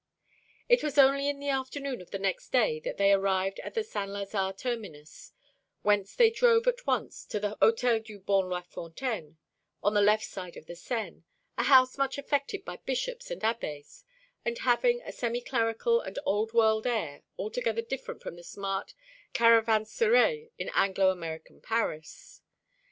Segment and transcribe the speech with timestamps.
[0.67, 3.83] It was only in the afternoon of the next day that they arrived at the
[3.83, 5.31] Saint Lazare terminus,
[5.83, 9.37] whence they drove at once to the Hôtel du Bon Lafontaine,
[9.83, 11.21] on the left side of the Seine,
[11.55, 14.03] a house much affected by bishops and abbés,
[14.43, 18.95] and having a semi clerical and old world air altogether different from the smart
[19.35, 22.41] caravanserais in Anglo American Paris.